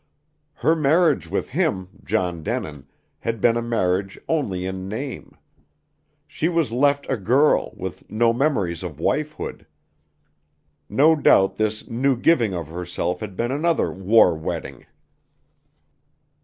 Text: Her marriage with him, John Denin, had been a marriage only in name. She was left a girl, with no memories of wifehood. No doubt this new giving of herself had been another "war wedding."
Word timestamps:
Her 0.55 0.75
marriage 0.75 1.27
with 1.29 1.49
him, 1.51 1.89
John 2.03 2.41
Denin, 2.41 2.87
had 3.19 3.39
been 3.39 3.55
a 3.55 3.61
marriage 3.61 4.19
only 4.27 4.65
in 4.65 4.89
name. 4.89 5.37
She 6.25 6.49
was 6.49 6.71
left 6.71 7.05
a 7.07 7.15
girl, 7.17 7.75
with 7.77 8.09
no 8.09 8.33
memories 8.33 8.81
of 8.81 8.99
wifehood. 8.99 9.67
No 10.89 11.15
doubt 11.15 11.57
this 11.57 11.87
new 11.87 12.17
giving 12.17 12.55
of 12.55 12.67
herself 12.69 13.19
had 13.19 13.35
been 13.35 13.51
another 13.51 13.91
"war 13.93 14.35
wedding." 14.35 14.87